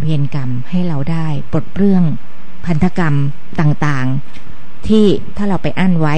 [0.00, 2.04] เวียนกรรมให้เราได้ปลดเปลื้อง
[2.66, 3.14] พันธกรรม
[3.60, 5.04] ต่างๆ ที่
[5.36, 6.16] ถ้าเราไปอั้นไว้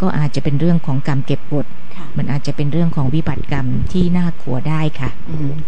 [0.00, 1.66] ก็อาจจะเป็นเรื่องของกรรมเก็บกด
[2.16, 5.10] มันอาจจะเป็นเรื่องของวิบัติกรรมที่น่ากลัวได้ค่ะ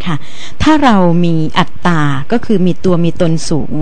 [0.05, 0.15] ค่ะ
[0.63, 3.73] ถ้าเรามีอัตตา ก็คือมีตัวมีตนสูง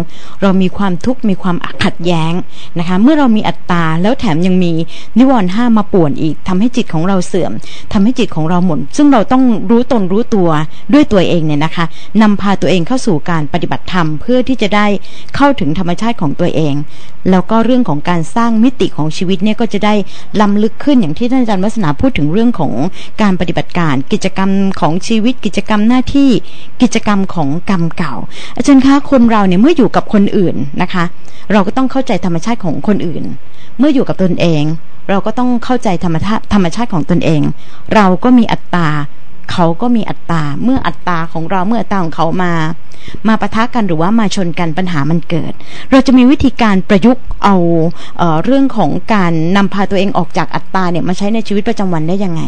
[0.42, 2.34] เรามีความทุกข์มีความขัดแย้ง
[2.80, 4.72] นะคะ เมื่อเรามีอัตตาแล้วแถมยังมี
[5.18, 7.52] นิวรณ์ห้ามาป่วนอีกทำให้จิตของเราเสื่อม
[7.94, 10.50] ทำให้จิตของเราหมุนซึ่งเราต้องรู้ตนรู้ตัว
[10.94, 11.86] ด้วยตัวเองเนี่ยนะคะ
[12.22, 14.88] นำพาตัวเองเข้าสู่การปฏิบัติธรรมเพื่อที่จะได้
[15.36, 16.74] เข้าถึงธรรมชาติของตัวเอง
[17.32, 19.94] แล้วก็เรื่องของการสร้างมิติของชีวิตเนี่ยก็จะได้
[20.42, 22.72] ล้ำลึกขึ้นอย่างที่ท่านอาจารย์วัฒนาพูดถึงเรื่องของ
[23.22, 26.30] การปฏิบัติการ กิจกรรมของชีวิต กิจกรรมหน้าที่
[26.82, 28.16] กิจกรรมของกรรมเก่า
[28.56, 31.04] อาจารย์คะคนเราเนี่ยเมื่ออยู่กับคนอื่นนะคะ
[31.52, 33.24] เราก็ต้องเข้าใจธรรมชาติของคนอื่น
[33.78, 34.64] เมื่ออยู่กับตนเอง
[35.10, 37.42] เราก็ต้องเข้าใจธรรมชาติธรรมชาติของตนเอง
[37.96, 38.88] เราก็มีอัตตา
[39.52, 42.54] เขาก็มีอัตตา เมื่ออัตตาของเราเมื่ออัตตาของเขามา
[43.28, 45.54] มาปะทะกันหรือว่ามาชนกันปัญหามันเกิด
[45.92, 47.56] เราจะมีวิธีการประยุกต์เอา
[48.18, 52.42] เออเรื่องของการนำพาตัวเองออกจากอัตตาเนี่ยมาใช้ในชีวิตประจำวันได้ยังไง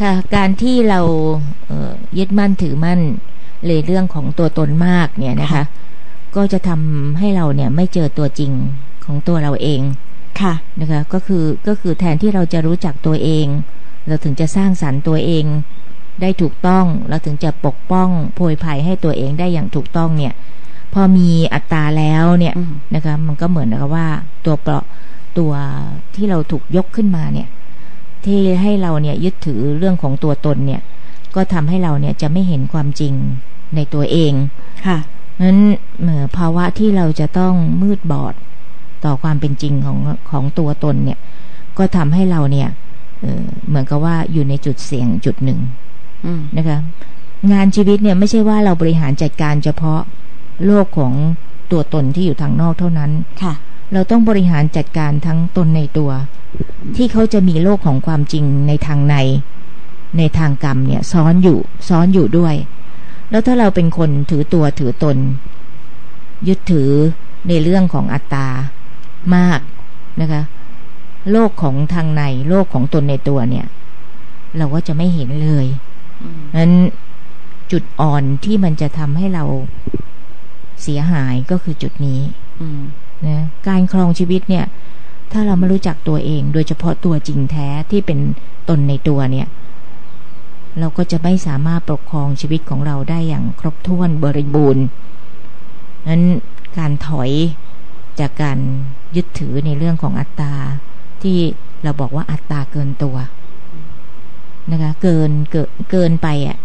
[0.00, 1.00] ค่ะการที่เรา
[1.66, 3.00] เอ่อยึดมั่นถือมั่น
[3.66, 5.64] เลยเรื่องของตัวตนมากเนี่ยนะคะค่ะ
[6.36, 8.52] ก็จะทำให้เราเนี่ยไม่เจอตัวจริง
[9.04, 9.80] ของตัวเราเอง
[10.40, 13.46] ค่ะนะคะก็คือก็คือแทนที่เราจะรู้จักตัวเอง
[14.06, 15.44] เราถึงจะสร้างสรรค์ตัวเอง
[16.20, 20.34] ได้ถูกต้องเราถึงจะปกป้องโพยภัยให้ตัวเองได้อย่างถูกต้องเนี่ย
[20.92, 24.06] พอมีอัตราแล้วเนี่ยอืมนะคะ มันก็เหมือนกับว่า
[24.44, 24.84] ตัวเปราะ
[25.38, 25.52] ตัว
[26.14, 27.48] ที่เราถูกยกขึ้นมาเนี่ย
[28.24, 30.80] ที่ให้เราเนี่ยยึดถือเรื่องของตัวตนเนี่ย
[31.34, 33.14] ก็ทำให้เราเนี่ยจะไม่เห็นความจริง
[33.76, 34.32] ในตัวเอง
[34.86, 34.98] ค่ะ
[35.42, 35.58] นั้น
[36.00, 38.34] เหมือภาวะที่เราจะต้องมืดบอด
[39.04, 39.98] ต่อความเป็นจริงของ
[40.30, 41.18] ของตัวตนเนี่ย
[41.78, 42.68] ก็ทำให้เราเนี่ย
[43.22, 45.60] เอ่อเหมือนกับว่าอยู่ในจุดเสี่ยงจุดหนึ่ง
[46.26, 46.78] อืมนะคะ
[47.52, 50.00] งานชีวิตเนี่ยไม่ใช่ว่าเราบริหารจัดการเฉพาะ
[50.66, 51.12] โลกของ
[51.72, 53.10] ตัวตนที่อยู่ทางนอกเท่านั้น
[53.42, 53.54] ค่ะ
[53.92, 56.10] เราต้องบริหารจัดการทั้งตนในตัว
[56.96, 59.16] ที่เขาจะมีโลกของความจริงในทางใน
[60.18, 61.58] ในทางกรรมเนี่ยซ้อนอยู่
[61.88, 62.54] ซ้อนอยู่ด้วย
[63.30, 65.16] แล้วถ้าเราเป็นคนถือตัวถือตน
[66.48, 66.90] ยึดถือ
[67.48, 68.48] ในเรื่องของอัตตา
[69.36, 69.60] มาก
[70.20, 70.42] นะคะ
[71.30, 73.66] โลกของทางในโลกของตนในตัวเนี่ย
[74.56, 75.66] เราก็จะไม่เห็นเลย
[76.22, 76.74] อืมนั้น
[77.72, 79.44] จุดอ่อนที่มันจะทำให้เรา
[80.82, 82.20] เสียหายก็คือจุดนี้
[82.60, 82.82] อืม
[83.26, 84.64] นะการครองชีวิตเนี่ย
[85.32, 88.18] ถ้าเราไม่รู้จักตัวเอง โดยเฉพาะตัวจริงแท้ที่เป็น
[88.68, 89.46] ตนในตัวเนี่ย
[90.78, 94.84] เราก็จะไม่สามารถปกครองชีวิตของเราได้อย่างครบถ้วนบริบูรณ์
[96.08, 96.22] นั้น
[96.78, 97.30] การถอย
[98.20, 98.58] จากการ
[99.16, 100.54] ยึดถือในเรื่องของอัตตา
[101.24, 101.38] ที่
[101.82, 103.16] เราบอกว่าอัตตาเกินตัว
[104.72, 106.56] นะคะ เกินเกินเกินไปอะ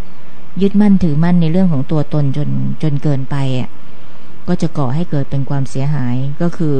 [0.62, 2.48] ยึดมั่นถือมั่นในเรื่องของตัวตนจน
[2.82, 3.68] จนเกินไปอะ
[4.48, 6.76] ก็จะก่อให้เกิดเป็นความเสียหายก็คือ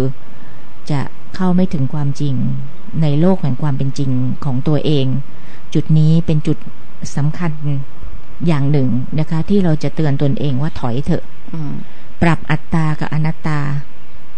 [0.91, 1.01] จะ
[1.37, 2.35] เข้าไม่ถึงความจริง
[3.03, 4.11] ในโลกแห่งความเป็นจริง
[4.45, 5.07] ของตัวเอง
[5.75, 6.59] จุดนี้เป็นจุด
[7.17, 7.53] สำคัญ
[8.47, 8.89] อย่างหนึ่ง
[9.19, 11.73] นะคะ ที่เราจะเตือนตนเองว่าถอยเถอะอืม
[12.23, 13.61] ปรับอัตตากับอนัตตา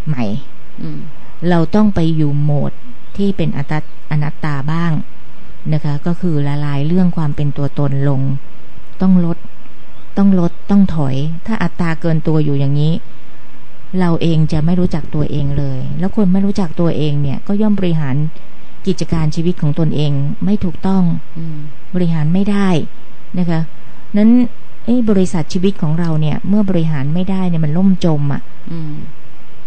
[0.06, 0.24] ใหม่
[0.82, 0.98] อืม
[1.48, 2.72] เราต้องไปอยู่โหมด
[3.16, 3.78] ที่เป็นอัตตา
[4.10, 4.92] อนัตตาบ้าง
[5.72, 8.20] นะคะ ก็คือละลายเรื่องความเป็นตัวตนลง
[9.00, 9.38] ต้องลด
[10.16, 12.92] ต้องลดต้องถอย ถ้าอัตตาเกินตัวอยู่อย่างนี้
[14.00, 18.16] เราเองจะไม่รู้จักตัวเองเลย แล้วคนไม่รู้จักตัวเองเนี่ย ก็ย่อมบริหาร
[18.86, 20.12] กิจการชีวิตของตนเอง
[20.44, 21.04] ไม่ถูกต้อง
[21.38, 21.40] อ
[21.94, 22.68] บริหารไม่ได้
[23.38, 23.60] นะคะ
[24.16, 24.30] นั้น
[25.10, 28.42] บริษัทชีวิตของเราเนี่ย เมื่อบริหารไม่ได้เนี่ยมันล่มจมอะ่ะ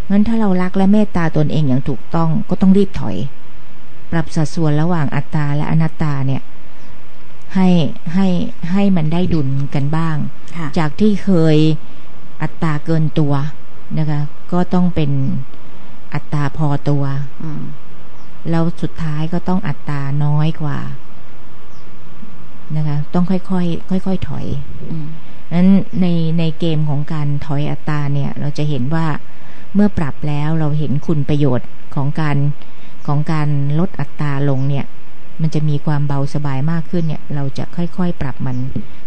[0.10, 3.18] งั้นถ้าเรารักและเมตตาตนเองอย่างถูกต้องก็ต้องรีบถอย
[4.12, 6.42] ปรับสัดส่วนระหว่างอัตตาและอนัตตาเนี่ย
[7.56, 7.70] ให้
[8.14, 8.28] ให้
[8.72, 10.16] ให้มันได้ดุลกันบ้าง
[10.58, 11.58] ค่ะจากที่เคย
[12.42, 13.34] อัตราเกินตัว
[13.98, 15.12] นะคะ ก็ต้องเป็น
[16.14, 17.04] อัตราพอตัว
[17.44, 17.64] อืม
[18.50, 20.80] แล้วสุดท้ายก็ต้องอัตราน้อยกว่า
[22.78, 24.46] นะคะ ต้องค่อยๆค่อยๆถอย
[24.92, 25.08] อืม
[25.54, 25.70] นั้น
[26.02, 26.08] ใน
[26.40, 29.06] ในเกมของการถอยอัตราเนี่ย เราจะเห็นว่า
[29.74, 32.38] เมื่อปรับแล้วเราเห็นคุณประโยชน์ของการ
[33.08, 34.86] ของการลดอัตราลงเนี่ย
[35.42, 38.58] มันจะมีความเบาสบายมากขึ้นเนี่ย เราจะค่อยๆ ปรับมัน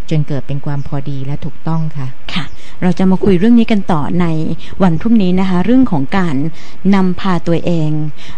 [0.09, 2.43] จนเกิดเป็นความพอดีและถูกต้องค่ะ ค่ะ
[2.81, 4.25] เราจะมาคุยเรื่องนี้กันต่อใน
[4.83, 6.35] วันพรุ่งนี้นะคะ เรื่องของการ
[6.95, 7.91] นำพาตัวเอง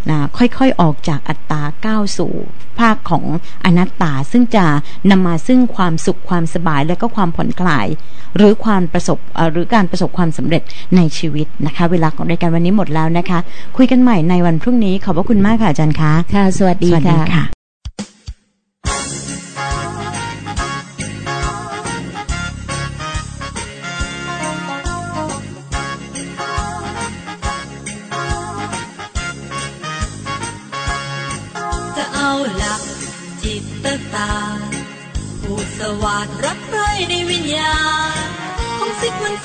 [0.10, 2.34] นะค่อยๆออกจากอัตตาก้าวสู่
[2.80, 3.26] ภาคของ
[3.66, 4.66] อนัตตา ซึ่งจะ
[5.12, 7.88] นำมาซึ่งความสุขความสบายและก็ความผ่อนคลาย
[8.36, 10.64] หรือความประสบเอ่อหรือการประสบความสำเร็จ
[10.96, 13.40] ในชีวิตนะคะ เวลาของรายการวันนี้หมดแล้วนะคะ
[13.78, 17.59] คุยกันใหม่ในวันพรุ่งนี้ขอบพระคุณมากค่ะอาจารย์คะค่ะ สวัสดีสวัสดีค่ะค่ะจะ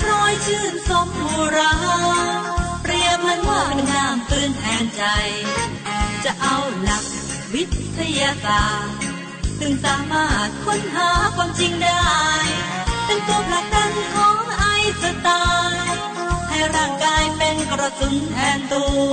[0.03, 1.73] ของสิกมันฟรอยชื่นสมมูรา
[2.81, 5.03] เปรียบมันว่าเป็นน้ำตื้นแทนใจ
[6.23, 7.03] จะเอาหลัก
[7.53, 7.63] วิ
[7.97, 8.95] ทยาศาสตร์
[9.59, 12.13] ถึงสามารถค้นหาความจริงได้
[13.05, 14.63] เป็นตัวผลักดันของไอ
[15.01, 15.29] สไต
[15.71, 15.99] ล์
[16.49, 19.11] ให้ร่างกายเป็นกระสุนแทนตัว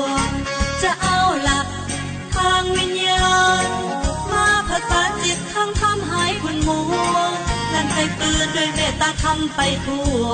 [0.82, 1.66] จะเอาหลัก
[2.34, 3.66] ทางวิญญาณ
[4.32, 7.01] มาผสานจิตทั้งทำให้คุณมัว
[7.82, 10.24] นั่นใจปืนด้วยเมตตาทำไปทั่ว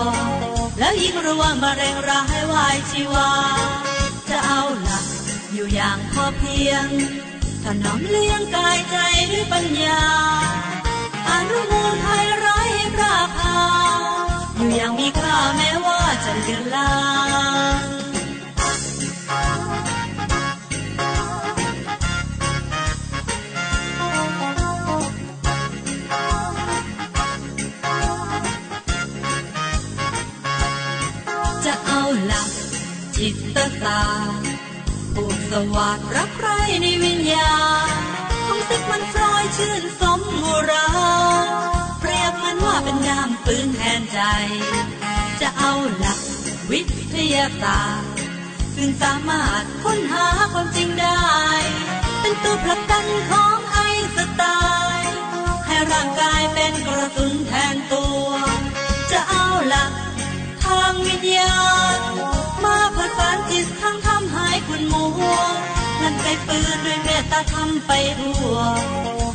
[0.78, 3.30] แล้วยิ่งรู้ว่ามะเร็งร้ายวายชีวา
[4.28, 5.04] จะเอาหลัก
[5.52, 6.86] อยู่อย่างพอเพียง
[7.62, 8.96] ถนอมเลี้ยงกายใจ
[9.30, 10.02] ด้วยปัญญา
[11.30, 12.60] อนุมูลภัยไร้
[12.94, 13.58] พระพา
[14.56, 16.92] อยู่อย่างมีค่าแม้ว่าจะเลือนลา
[17.80, 17.97] ง
[31.68, 32.48] จะเอาหลัก
[33.16, 33.36] จิต
[33.84, 34.02] ตา
[35.14, 36.48] ผูกสวัสดรักใคร
[36.80, 37.56] ในวิญญา
[37.90, 37.92] ณ
[38.46, 40.88] คงสิกมันฟรอยชื่นสมโบรา
[41.44, 41.48] ณ
[42.00, 44.20] เปรียบมันว่าเป็นน้ำปืนแทนใจ
[45.40, 46.18] จะเอาหลัก
[46.70, 46.80] วิ
[47.14, 48.12] ทยาศาสตร์
[48.74, 51.28] ซึ่งสามารถค้นหาความจริงได้
[52.20, 53.78] เป็นตัวผลักดันของไอ
[54.16, 54.42] สไต
[54.96, 55.14] ล์
[55.66, 58.26] ให้ร่างกายเป็นกระสุนแทนตัว
[59.10, 61.58] จะเอาหลักางวิญญา
[61.98, 62.00] ณ
[62.64, 65.20] มาผดฝันจิตทั้งทำหายคุณมัว
[66.00, 68.56] นั่นไปปืนด้วยเมตตาทำไปทั่ว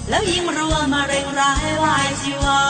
[0.09, 2.61] แล้วยิงรัวมาเร่งร้ายวายชีวา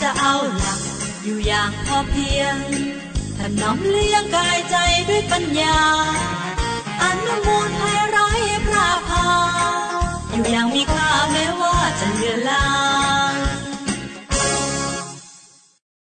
[0.00, 0.78] จะเอาหลัก
[1.22, 2.56] อยู่อย่างพอเพียง
[3.38, 4.76] ถนอมเลี้ยงกายใจ
[5.08, 5.78] ด้วยปัญญา
[7.02, 9.26] อันมูลภัยร้ายพระพา
[10.32, 12.64] อยู่อย่างมีค่าแม้ว่าจะเหลือลา